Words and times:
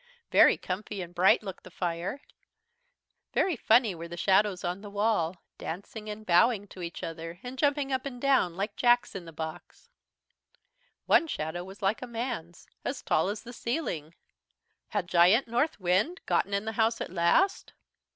Very 0.31 0.57
comfy 0.57 1.03
and 1.03 1.13
bright 1.13 1.43
looked 1.43 1.63
the 1.63 1.69
fire. 1.69 2.23
Very 3.35 3.55
funny 3.55 3.93
were 3.93 4.07
the 4.07 4.17
shadows 4.17 4.63
on 4.63 4.81
the 4.81 4.89
wall, 4.89 5.43
dancing 5.59 6.09
and 6.09 6.25
bowing 6.25 6.67
to 6.69 6.81
each 6.81 7.03
other 7.03 7.39
and 7.43 7.55
jumping 7.55 7.91
up 7.91 8.03
and 8.07 8.19
down 8.19 8.57
like 8.57 8.75
Jacks 8.75 9.13
in 9.13 9.25
the 9.25 9.31
Box. 9.31 9.91
One 11.05 11.27
shadow 11.27 11.63
was 11.63 11.83
like 11.83 12.01
a 12.01 12.07
man's, 12.07 12.65
as 12.83 13.03
tall 13.03 13.29
as 13.29 13.43
the 13.43 13.53
ceiling. 13.53 14.15
Had 14.87 15.05
Giant 15.05 15.47
Northwind 15.47 16.21
gotten 16.25 16.51
in 16.55 16.65
the 16.65 16.71
house 16.81 16.99
at 16.99 17.11
last! 17.13 17.73